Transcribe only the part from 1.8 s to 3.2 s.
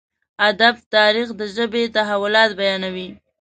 تحولات بيانوي.